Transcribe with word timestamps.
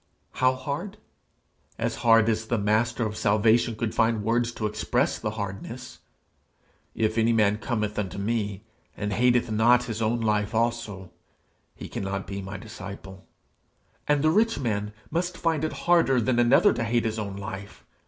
How 0.31 0.55
hard? 0.55 0.97
As 1.77 1.97
hard 1.97 2.27
as 2.27 2.47
the 2.47 2.57
Master 2.57 3.05
of 3.05 3.15
salvation 3.15 3.75
could 3.75 3.93
find 3.93 4.23
words 4.23 4.51
to 4.53 4.65
express 4.65 5.19
the 5.19 5.29
hardness: 5.37 5.99
'If 6.95 7.19
any 7.19 7.33
man 7.33 7.59
cometh 7.59 7.99
unto 7.99 8.17
me, 8.17 8.63
and 8.97 9.13
hateth 9.13 9.51
not.... 9.51 9.83
his 9.83 10.01
own 10.01 10.19
life 10.19 10.55
also, 10.55 11.11
he 11.75 11.87
cannot 11.87 12.25
be 12.25 12.41
my 12.41 12.57
disciple.' 12.57 13.23
And 14.07 14.23
the 14.23 14.31
rich 14.31 14.57
man 14.57 14.91
must 15.11 15.37
find 15.37 15.63
it 15.63 15.71
harder 15.85 16.19
than 16.19 16.39
another 16.39 16.73
to 16.73 16.83
hate 16.83 17.05
his 17.05 17.19
own 17.19 17.35
life. 17.35 17.85